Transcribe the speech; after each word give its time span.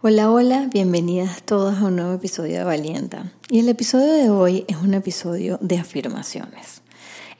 Hola, 0.00 0.30
hola, 0.30 0.68
bienvenidas 0.72 1.42
todas 1.42 1.78
a 1.78 1.86
un 1.86 1.96
nuevo 1.96 2.12
episodio 2.12 2.58
de 2.58 2.62
Valienta. 2.62 3.32
Y 3.50 3.58
el 3.58 3.68
episodio 3.68 4.12
de 4.12 4.30
hoy 4.30 4.64
es 4.68 4.76
un 4.76 4.94
episodio 4.94 5.58
de 5.60 5.76
afirmaciones. 5.76 6.82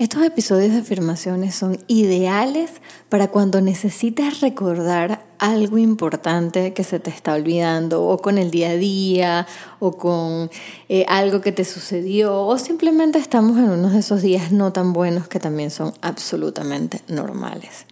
Estos 0.01 0.25
episodios 0.25 0.73
de 0.73 0.81
afirmaciones 0.81 1.55
son 1.55 1.79
ideales 1.87 2.73
para 3.09 3.29
cuando 3.29 3.61
necesitas 3.61 4.41
recordar 4.41 5.25
algo 5.39 5.79
importante 5.79 6.73
que 6.73 6.83
se 6.83 6.99
te 6.99 7.11
está 7.11 7.35
olvidando 7.35 8.05
o 8.05 8.19
con 8.19 8.39
el 8.39 8.51
día 8.51 8.71
a 8.71 8.77
día 8.77 9.47
o 9.79 9.93
con 9.93 10.51
eh, 10.89 11.05
algo 11.07 11.41
que 11.41 11.53
te 11.53 11.65
sucedió 11.65 12.45
o 12.45 12.59
simplemente 12.59 13.21
estamos 13.21 13.57
en 13.59 13.71
unos 13.71 13.93
de 13.93 14.01
esos 14.01 14.21
días 14.21 14.51
no 14.51 14.73
tan 14.73 14.93
buenos 14.93 15.29
que 15.29 15.39
también 15.39 15.71
son 15.71 15.95
absolutamente 16.01 17.03
normales. 17.07 17.87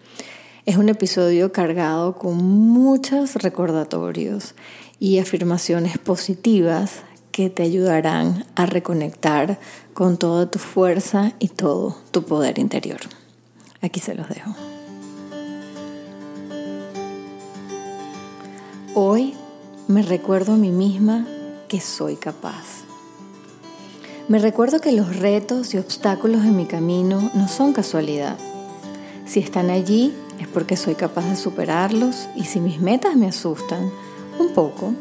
Es 0.67 0.77
un 0.77 0.89
episodio 0.89 1.53
cargado 1.53 2.17
con 2.17 2.39
muchos 2.45 3.37
recordatorios 3.37 4.57
y 4.99 5.21
afirmaciones 5.21 5.97
positivas 5.97 7.03
que 7.31 7.51
te 7.51 7.63
ayudarán 7.63 8.45
a 8.57 8.67
reconectar 8.67 9.61
con 9.95 10.17
toda 10.17 10.51
tu 10.51 10.59
fuerza 10.59 11.35
y 11.39 11.49
todo 11.51 11.97
tu 12.11 12.25
poder 12.25 12.59
interior. 12.59 12.99
Aquí 13.81 14.01
se 14.01 14.17
los 14.17 14.29
dejo. 14.29 14.57
Hoy 18.97 19.35
me 19.87 20.03
recuerdo 20.03 20.55
a 20.55 20.57
mí 20.57 20.73
misma 20.73 21.29
que 21.69 21.81
soy 21.81 22.17
capaz. 22.17 22.83
Me 24.27 24.41
recuerdo 24.41 24.81
que 24.81 24.91
los 24.91 25.15
retos 25.15 25.75
y 25.75 25.79
obstáculos 25.79 26.45
en 26.45 26.57
mi 26.57 26.67
camino 26.67 27.31
no 27.35 27.47
son 27.47 27.73
casualidad. 27.73 28.37
Si 29.27 29.41
están 29.41 29.71
allí 29.71 30.15
es 30.41 30.47
porque 30.49 30.77
soy 30.77 30.95
capaz 30.95 31.29
de 31.29 31.37
superarlos 31.37 32.29
y 32.37 32.45
si 32.45 32.61
mis 32.61 32.81
metas 32.81 33.17
me 33.17 33.27
asustan 33.27 33.91
un 34.39 34.53
poco, 34.53 34.93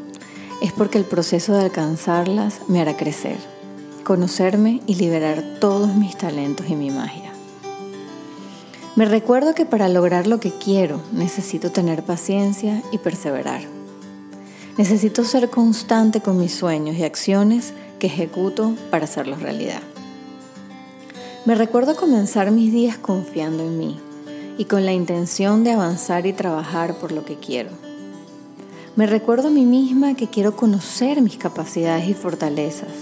es 0.61 0.71
porque 0.71 0.97
el 0.97 1.05
proceso 1.05 1.53
de 1.53 1.61
alcanzarlas 1.61 2.61
me 2.67 2.81
hará 2.81 2.97
crecer, 2.97 3.37
conocerme 4.03 4.81
y 4.87 4.95
liberar 4.95 5.43
todos 5.59 5.93
mis 5.95 6.17
talentos 6.17 6.67
y 6.69 6.75
mi 6.75 6.89
magia. 6.89 7.31
Me 8.95 9.05
recuerdo 9.05 9.53
que 9.53 9.65
para 9.65 9.89
lograr 9.89 10.25
lo 10.25 10.39
que 10.39 10.51
quiero 10.51 11.01
necesito 11.11 11.71
tener 11.71 12.03
paciencia 12.03 12.81
y 12.91 12.97
perseverar. 12.97 13.61
Necesito 14.77 15.23
ser 15.23 15.49
constante 15.49 16.21
con 16.21 16.37
mis 16.37 16.53
sueños 16.55 16.95
y 16.97 17.03
acciones 17.03 17.73
que 17.99 18.07
ejecuto 18.07 18.73
para 18.89 19.05
hacerlos 19.05 19.41
realidad. 19.41 19.81
Me 21.45 21.55
recuerdo 21.55 21.95
comenzar 21.95 22.51
mis 22.51 22.71
días 22.71 22.97
confiando 22.97 23.63
en 23.63 23.77
mí, 23.77 23.99
y 24.57 24.65
con 24.65 24.85
la 24.85 24.93
intención 24.93 25.63
de 25.63 25.71
avanzar 25.71 26.25
y 26.25 26.33
trabajar 26.33 26.95
por 26.95 27.11
lo 27.11 27.25
que 27.25 27.35
quiero. 27.35 27.69
Me 28.95 29.07
recuerdo 29.07 29.49
a 29.49 29.51
mí 29.51 29.65
misma 29.65 30.15
que 30.15 30.29
quiero 30.29 30.55
conocer 30.55 31.21
mis 31.21 31.37
capacidades 31.37 32.07
y 32.07 32.13
fortalezas, 32.13 32.93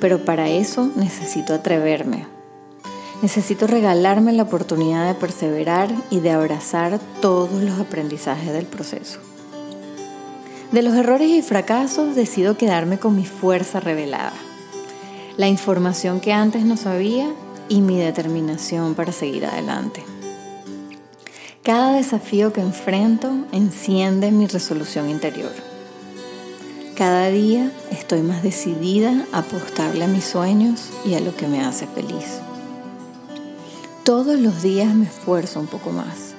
pero 0.00 0.24
para 0.24 0.48
eso 0.48 0.90
necesito 0.96 1.52
atreverme. 1.52 2.26
Necesito 3.20 3.66
regalarme 3.66 4.32
la 4.32 4.44
oportunidad 4.44 5.06
de 5.06 5.14
perseverar 5.14 5.90
y 6.08 6.20
de 6.20 6.30
abrazar 6.30 6.98
todos 7.20 7.62
los 7.62 7.78
aprendizajes 7.78 8.52
del 8.52 8.64
proceso. 8.64 9.20
De 10.72 10.82
los 10.82 10.94
errores 10.94 11.28
y 11.28 11.42
fracasos 11.42 12.14
decido 12.14 12.56
quedarme 12.56 12.98
con 12.98 13.14
mi 13.14 13.26
fuerza 13.26 13.78
revelada, 13.78 14.32
la 15.36 15.48
información 15.48 16.20
que 16.20 16.32
antes 16.32 16.64
no 16.64 16.78
sabía 16.78 17.28
y 17.68 17.82
mi 17.82 17.98
determinación 17.98 18.94
para 18.94 19.12
seguir 19.12 19.44
adelante. 19.44 20.02
Cada 21.62 21.92
desafío 21.92 22.54
que 22.54 22.62
enfrento 22.62 23.30
enciende 23.52 24.30
mi 24.30 24.46
resolución 24.46 25.10
interior. 25.10 25.52
Cada 26.96 27.28
día 27.28 27.70
estoy 27.90 28.22
más 28.22 28.42
decidida 28.42 29.26
a 29.30 29.40
apostarle 29.40 30.04
a 30.04 30.08
mis 30.08 30.24
sueños 30.24 30.88
y 31.04 31.14
a 31.14 31.20
lo 31.20 31.36
que 31.36 31.46
me 31.48 31.60
hace 31.60 31.86
feliz. 31.86 32.40
Todos 34.04 34.38
los 34.38 34.62
días 34.62 34.94
me 34.94 35.04
esfuerzo 35.04 35.60
un 35.60 35.66
poco 35.66 35.90
más. 35.90 36.34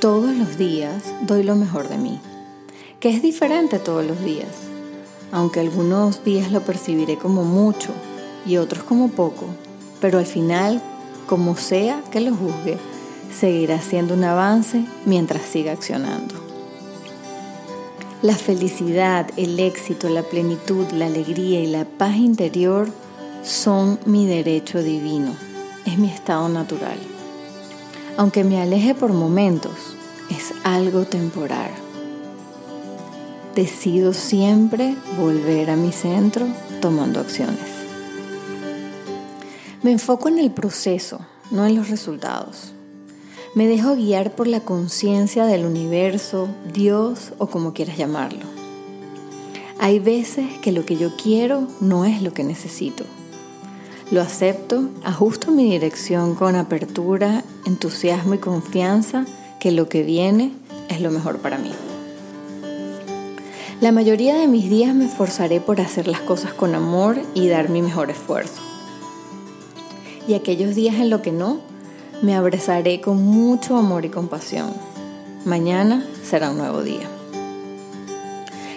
Todos 0.00 0.34
los 0.34 0.56
días 0.56 1.02
doy 1.26 1.42
lo 1.42 1.54
mejor 1.54 1.90
de 1.90 1.98
mí, 1.98 2.18
que 3.00 3.10
es 3.10 3.20
diferente 3.20 3.78
todos 3.78 4.06
los 4.06 4.24
días, 4.24 4.48
aunque 5.30 5.60
algunos 5.60 6.24
días 6.24 6.50
lo 6.52 6.62
percibiré 6.62 7.18
como 7.18 7.44
mucho 7.44 7.90
y 8.46 8.56
otros 8.56 8.82
como 8.82 9.10
poco, 9.10 9.44
pero 10.00 10.18
al 10.18 10.26
final, 10.26 10.80
como 11.26 11.54
sea 11.54 12.02
que 12.10 12.22
lo 12.22 12.34
juzgue, 12.34 12.78
seguirá 13.32 13.80
siendo 13.80 14.14
un 14.14 14.24
avance 14.24 14.84
mientras 15.04 15.42
siga 15.42 15.72
accionando. 15.72 16.34
La 18.22 18.34
felicidad, 18.34 19.28
el 19.36 19.60
éxito, 19.60 20.08
la 20.08 20.22
plenitud, 20.22 20.86
la 20.92 21.06
alegría 21.06 21.60
y 21.60 21.66
la 21.66 21.84
paz 21.84 22.16
interior 22.16 22.88
son 23.42 24.00
mi 24.06 24.26
derecho 24.26 24.82
divino, 24.82 25.32
es 25.84 25.98
mi 25.98 26.10
estado 26.10 26.48
natural. 26.48 26.98
Aunque 28.16 28.42
me 28.42 28.60
aleje 28.60 28.94
por 28.94 29.12
momentos, 29.12 29.96
es 30.30 30.54
algo 30.64 31.04
temporal. 31.04 31.70
Decido 33.54 34.12
siempre 34.12 34.96
volver 35.18 35.70
a 35.70 35.76
mi 35.76 35.92
centro 35.92 36.46
tomando 36.80 37.20
acciones. 37.20 37.68
Me 39.82 39.92
enfoco 39.92 40.28
en 40.28 40.38
el 40.38 40.50
proceso, 40.50 41.20
no 41.50 41.64
en 41.66 41.76
los 41.76 41.90
resultados. 41.90 42.72
Me 43.56 43.68
dejo 43.68 43.96
guiar 43.96 44.32
por 44.32 44.48
la 44.48 44.60
conciencia 44.60 45.46
del 45.46 45.64
universo, 45.64 46.46
Dios 46.74 47.32
o 47.38 47.46
como 47.46 47.72
quieras 47.72 47.96
llamarlo. 47.96 48.44
Hay 49.78 49.98
veces 49.98 50.58
que 50.60 50.72
lo 50.72 50.84
que 50.84 50.98
yo 50.98 51.16
quiero 51.16 51.66
no 51.80 52.04
es 52.04 52.20
lo 52.20 52.34
que 52.34 52.44
necesito. 52.44 53.04
Lo 54.10 54.20
acepto, 54.20 54.90
ajusto 55.04 55.52
mi 55.52 55.70
dirección 55.70 56.34
con 56.34 56.54
apertura, 56.54 57.44
entusiasmo 57.64 58.34
y 58.34 58.38
confianza 58.40 59.24
que 59.58 59.70
lo 59.70 59.88
que 59.88 60.02
viene 60.02 60.52
es 60.90 61.00
lo 61.00 61.10
mejor 61.10 61.38
para 61.38 61.56
mí. 61.56 61.72
La 63.80 63.90
mayoría 63.90 64.36
de 64.36 64.48
mis 64.48 64.68
días 64.68 64.94
me 64.94 65.06
esforzaré 65.06 65.62
por 65.62 65.80
hacer 65.80 66.08
las 66.08 66.20
cosas 66.20 66.52
con 66.52 66.74
amor 66.74 67.22
y 67.32 67.48
dar 67.48 67.70
mi 67.70 67.80
mejor 67.80 68.10
esfuerzo. 68.10 68.60
Y 70.28 70.34
aquellos 70.34 70.74
días 70.74 70.96
en 70.96 71.08
los 71.08 71.22
que 71.22 71.32
no, 71.32 71.60
me 72.22 72.34
abrazaré 72.34 73.00
con 73.00 73.22
mucho 73.22 73.76
amor 73.76 74.04
y 74.04 74.08
compasión. 74.08 74.72
Mañana 75.44 76.06
será 76.22 76.50
un 76.50 76.58
nuevo 76.58 76.82
día. 76.82 77.08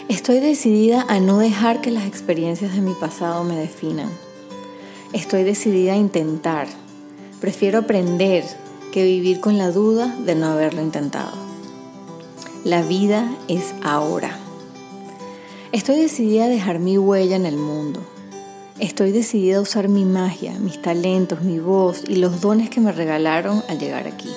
Estoy 0.08 0.40
decidida 0.40 1.06
a 1.08 1.20
no 1.20 1.38
dejar 1.38 1.82
que 1.82 1.92
las 1.92 2.06
experiencias 2.06 2.74
de 2.74 2.82
mi 2.82 2.94
pasado 2.94 3.44
me 3.44 3.56
definan. 3.56 4.10
Estoy 5.14 5.44
decidida 5.44 5.94
a 5.94 5.98
intentar. 5.98 6.68
Prefiero 7.40 7.80
aprender 7.80 8.44
que 8.92 9.04
vivir 9.04 9.40
con 9.40 9.58
la 9.58 9.72
duda 9.72 10.16
de 10.26 10.36
no 10.36 10.48
haberlo 10.48 10.82
intentado. 10.82 11.38
La 12.64 12.82
vida 12.82 13.32
es 13.48 13.74
ahora. 13.84 14.38
Estoy 15.72 15.98
decidida 15.98 16.46
a 16.46 16.50
dejar 16.50 16.80
mi 16.80 16.98
huella 16.98 17.36
en 17.36 17.46
el 17.46 17.58
mundo 17.58 18.02
Estoy 18.80 19.12
decidida 19.12 19.58
a 19.58 19.62
usar 19.62 19.90
mi 19.90 20.06
magia, 20.06 20.58
mis 20.58 20.82
talentos, 20.82 21.42
mi 21.42 21.60
voz 21.60 22.04
y 22.08 22.16
los 22.16 22.40
dones 22.40 22.70
que 22.70 22.80
me 22.80 22.94
regalaron 22.94 23.62
al 23.68 23.78
llegar 23.78 24.08
aquí. 24.08 24.30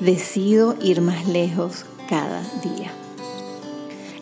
Decido 0.00 0.76
ir 0.80 1.02
más 1.02 1.28
lejos 1.28 1.84
cada 2.08 2.40
día. 2.62 2.90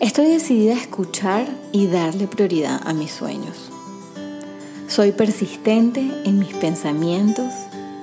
Estoy 0.00 0.26
decidida 0.26 0.74
a 0.74 0.80
escuchar 0.80 1.46
y 1.70 1.86
darle 1.86 2.26
prioridad 2.26 2.80
a 2.84 2.92
mis 2.92 3.12
sueños. 3.12 3.70
Soy 4.88 5.12
persistente 5.12 6.00
en 6.24 6.40
mis 6.40 6.52
pensamientos 6.54 7.52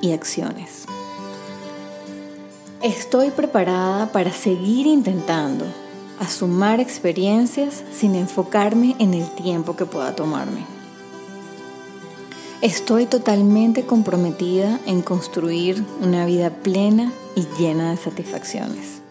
y 0.01 0.13
acciones. 0.13 0.85
Estoy 2.81 3.31
preparada 3.31 4.13
para 4.13 4.31
seguir 4.31 4.87
intentando 4.87 5.65
a 6.21 6.29
sumar 6.29 6.79
experiencias 6.79 7.83
sin 7.91 8.13
enfocarme 8.13 8.95
en 8.99 9.15
el 9.15 9.27
tiempo 9.31 9.75
que 9.75 9.87
pueda 9.87 10.15
tomarme. 10.15 10.63
Estoy 12.61 13.07
totalmente 13.07 13.87
comprometida 13.87 14.79
en 14.85 15.01
construir 15.01 15.83
una 15.99 16.27
vida 16.27 16.51
plena 16.51 17.11
y 17.35 17.47
llena 17.57 17.89
de 17.89 17.97
satisfacciones. 17.97 19.01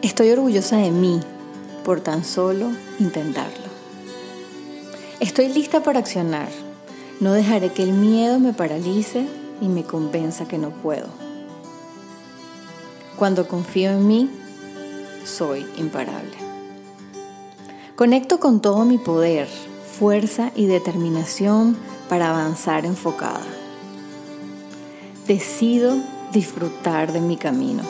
Estoy 0.00 0.30
orgullosa 0.30 0.78
de 0.78 0.90
mí 0.90 1.20
por 1.84 2.00
tan 2.00 2.24
solo 2.24 2.70
intentarlo. 2.98 3.68
Estoy 5.20 5.48
lista 5.50 5.82
para 5.82 5.98
accionar. 5.98 6.48
No 7.20 7.34
dejaré 7.34 7.70
que 7.74 7.82
el 7.82 7.92
miedo 7.92 8.40
me 8.40 8.54
paralice 8.54 9.28
y 9.60 9.68
me 9.68 9.84
convenza 9.84 10.48
que 10.48 10.56
no 10.56 10.70
puedo. 10.70 11.08
Cuando 13.18 13.46
confío 13.46 13.90
en 13.90 14.06
mí, 14.06 14.30
soy 15.28 15.66
imparable. 15.76 16.32
Conecto 17.94 18.40
con 18.40 18.60
todo 18.60 18.84
mi 18.84 18.98
poder, 18.98 19.48
fuerza 19.98 20.50
y 20.54 20.66
determinación 20.66 21.76
para 22.08 22.30
avanzar 22.30 22.86
enfocada. 22.86 23.44
Decido 25.26 25.96
disfrutar 26.32 27.12
de 27.12 27.20
mi 27.20 27.36
camino. 27.36 27.82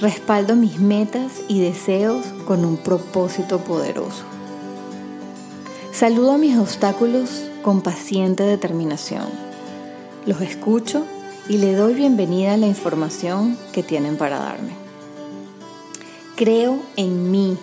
Respaldo 0.00 0.54
mis 0.54 0.78
metas 0.78 1.40
y 1.48 1.60
deseos 1.60 2.24
con 2.46 2.64
un 2.64 2.76
propósito 2.76 3.58
poderoso. 3.58 4.24
Saludo 5.92 6.32
a 6.32 6.38
mis 6.38 6.56
obstáculos 6.56 7.48
con 7.62 7.80
paciente 7.80 8.44
determinación. 8.44 9.26
Los 10.26 10.40
escucho 10.42 11.04
y 11.48 11.56
le 11.56 11.74
doy 11.74 11.94
bienvenida 11.94 12.54
a 12.54 12.58
la 12.58 12.66
información 12.66 13.58
que 13.72 13.82
tienen 13.82 14.16
para 14.16 14.38
darme. 14.38 14.87
Creo 16.38 16.78
en 16.94 17.32
mí, 17.32 17.58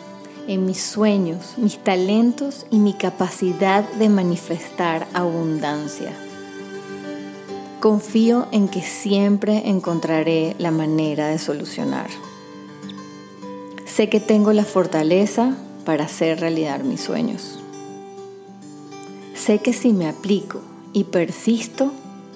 en 0.50 0.66
mis 0.66 0.81
sueños, 0.81 1.54
mis 1.56 1.81
talentos 1.81 2.66
y 2.69 2.80
mi 2.80 2.92
capacidad 2.92 3.89
de 3.94 4.10
manifestar 4.10 5.07
abundancia. 5.13 6.12
Confío 7.80 8.48
en 8.51 8.68
que 8.68 8.81
siempre 8.81 9.69
encontraré 9.69 10.57
la 10.60 10.72
manera 10.72 11.30
de 11.30 11.39
solucionar. 11.39 12.10
Sé 13.86 14.10
que 14.10 14.19
tengo 14.19 14.51
la 14.51 14.66
fortaleza 14.66 15.56
para 15.86 16.04
hacer 16.04 16.42
realidad 16.42 16.81
mis 16.81 17.00
sueños. 17.00 17.60
Sé 19.36 19.60
que 19.60 19.72
si 19.72 19.94
me 19.94 20.10
aplico 20.10 20.60
y 20.92 21.06
persisto, 21.06 21.94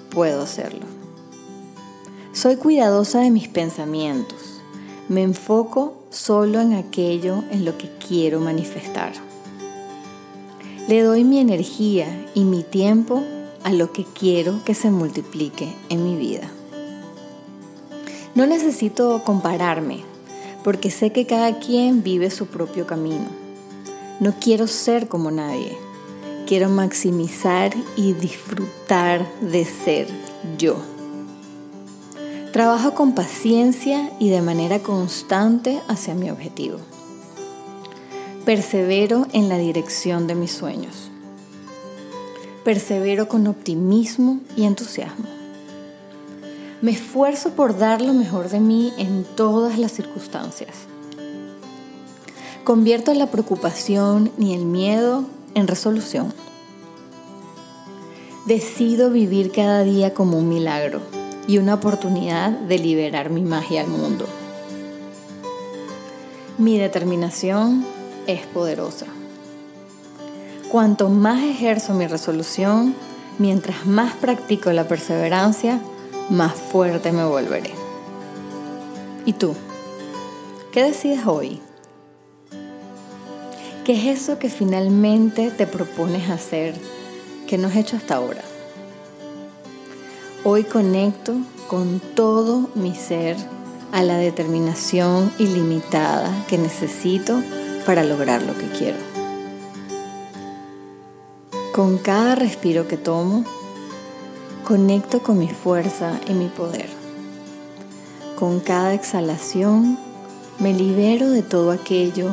puedo 0.08 0.40
hacerlo. 0.40 0.86
Soy 2.32 2.56
cuidadosa 2.56 3.20
de 3.20 3.30
mis 3.30 3.48
pensamientos. 3.48 4.59
Me 5.10 5.24
enfoco 5.24 5.94
solo 6.10 6.60
en 6.60 6.74
aquello 6.74 7.42
en 7.50 7.64
lo 7.64 7.76
que 7.76 7.90
quiero 7.98 8.38
manifestar. 8.38 9.12
Le 10.86 11.02
doy 11.02 11.24
mi 11.24 11.40
energía 11.40 12.06
y 12.32 12.44
mi 12.44 12.62
tiempo 12.62 13.24
a 13.64 13.72
lo 13.72 13.92
que 13.92 14.04
quiero 14.04 14.62
que 14.64 14.72
se 14.72 14.92
multiplique 14.92 15.74
en 15.88 16.04
mi 16.04 16.14
vida. 16.14 16.48
No 18.36 18.46
necesito 18.46 19.24
compararme 19.24 20.04
porque 20.62 20.92
sé 20.92 21.10
que 21.10 21.26
cada 21.26 21.58
quien 21.58 22.04
vive 22.04 22.30
su 22.30 22.46
propio 22.46 22.86
camino. 22.86 23.26
No 24.20 24.36
quiero 24.40 24.68
ser 24.68 25.08
como 25.08 25.32
nadie. 25.32 25.76
Quiero 26.46 26.68
maximizar 26.68 27.72
y 27.96 28.12
disfrutar 28.12 29.26
de 29.40 29.64
ser 29.64 30.06
yo. 30.56 30.99
Trabajo 32.52 32.94
con 32.94 33.14
paciencia 33.14 34.10
y 34.18 34.28
de 34.28 34.42
manera 34.42 34.80
constante 34.80 35.80
hacia 35.86 36.16
mi 36.16 36.30
objetivo. 36.30 36.78
Persevero 38.44 39.28
en 39.32 39.48
la 39.48 39.56
dirección 39.56 40.26
de 40.26 40.34
mis 40.34 40.50
sueños. 40.50 41.12
Persevero 42.64 43.28
con 43.28 43.46
optimismo 43.46 44.40
y 44.56 44.64
entusiasmo. 44.64 45.26
Me 46.82 46.90
esfuerzo 46.90 47.50
por 47.50 47.78
dar 47.78 48.02
lo 48.02 48.14
mejor 48.14 48.48
de 48.48 48.58
mí 48.58 48.92
en 48.98 49.24
todas 49.36 49.78
las 49.78 49.92
circunstancias. 49.92 50.74
Convierto 52.64 53.14
la 53.14 53.30
preocupación 53.30 54.32
y 54.40 54.54
el 54.54 54.64
miedo 54.64 55.24
en 55.54 55.68
resolución. 55.68 56.34
Decido 58.46 59.10
vivir 59.10 59.52
cada 59.52 59.84
día 59.84 60.14
como 60.14 60.36
un 60.36 60.48
milagro 60.48 61.19
y 61.50 61.58
una 61.58 61.74
oportunidad 61.74 62.52
de 62.52 62.78
liberar 62.78 63.28
mi 63.28 63.40
magia 63.40 63.80
al 63.80 63.88
mundo. 63.88 64.24
Mi 66.58 66.78
determinación 66.78 67.84
es 68.28 68.46
poderosa. 68.46 69.06
Cuanto 70.70 71.08
más 71.08 71.42
ejerzo 71.42 71.92
mi 71.92 72.06
resolución, 72.06 72.94
mientras 73.40 73.84
más 73.84 74.14
practico 74.14 74.70
la 74.70 74.86
perseverancia, 74.86 75.80
más 76.28 76.52
fuerte 76.52 77.10
me 77.10 77.24
volveré. 77.24 77.72
¿Y 79.26 79.32
tú? 79.32 79.56
¿Qué 80.70 80.84
decides 80.84 81.26
hoy? 81.26 81.60
¿Qué 83.84 83.94
es 83.94 84.20
eso 84.20 84.38
que 84.38 84.50
finalmente 84.50 85.50
te 85.50 85.66
propones 85.66 86.30
hacer 86.30 86.76
que 87.48 87.58
no 87.58 87.66
has 87.66 87.74
hecho 87.74 87.96
hasta 87.96 88.14
ahora? 88.14 88.49
Hoy 90.42 90.64
conecto 90.64 91.34
con 91.68 92.00
todo 92.14 92.70
mi 92.74 92.94
ser 92.94 93.36
a 93.92 94.02
la 94.02 94.16
determinación 94.16 95.32
ilimitada 95.38 96.32
que 96.48 96.56
necesito 96.56 97.42
para 97.84 98.04
lograr 98.04 98.42
lo 98.42 98.56
que 98.56 98.68
quiero. 98.70 98.98
Con 101.74 101.98
cada 101.98 102.34
respiro 102.34 102.88
que 102.88 102.96
tomo, 102.96 103.44
Conecto 104.70 105.20
con 105.20 105.36
mi 105.36 105.48
fuerza 105.48 106.20
y 106.28 106.32
mi 106.32 106.46
poder. 106.46 106.88
Con 108.38 108.60
cada 108.60 108.94
exhalación 108.94 109.98
me 110.60 110.72
libero 110.72 111.28
de 111.28 111.42
todo 111.42 111.72
aquello 111.72 112.30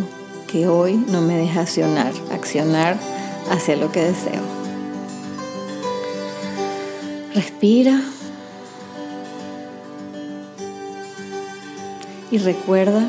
que 0.47 0.67
hoy 0.67 1.03
no 1.09 1.21
me 1.21 1.35
deja 1.35 1.61
accionar, 1.61 2.13
accionar 2.31 2.99
hacia 3.49 3.75
lo 3.75 3.91
que 3.91 4.03
deseo. 4.03 4.56
Respira 7.37 8.01
y 12.31 12.39
recuerda 12.39 13.07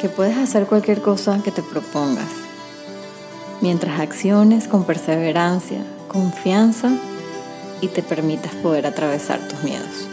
que 0.00 0.08
puedes 0.08 0.38
hacer 0.38 0.66
cualquier 0.66 1.02
cosa 1.02 1.42
que 1.42 1.50
te 1.50 1.60
propongas, 1.60 2.28
mientras 3.60 3.98
acciones 3.98 4.68
con 4.68 4.84
perseverancia, 4.84 5.82
confianza 6.06 6.92
y 7.80 7.88
te 7.88 8.04
permitas 8.04 8.54
poder 8.54 8.86
atravesar 8.86 9.40
tus 9.48 9.64
miedos. 9.64 10.06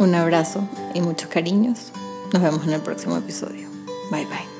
Un 0.00 0.12
abrazo 0.16 0.66
y 0.92 1.02
muchos 1.02 1.28
cariños. 1.28 1.92
Nos 2.32 2.42
vemos 2.42 2.66
en 2.66 2.72
el 2.72 2.80
próximo 2.80 3.16
episodio. 3.18 3.68
Bye 4.10 4.26
bye. 4.26 4.59